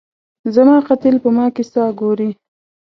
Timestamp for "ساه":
1.71-1.89